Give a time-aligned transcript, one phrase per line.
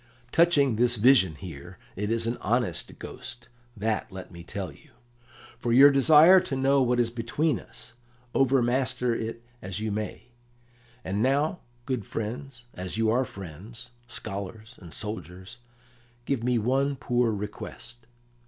[0.31, 4.89] "Touching this vision here, it is an honest ghost, that let me tell you.
[5.59, 7.93] For your desire to know what is between us,
[8.33, 10.29] overmaster it as you may.
[11.03, 15.57] And now, good friends, as you are friends, scholars, and soldiers,
[16.25, 18.07] give me one poor request."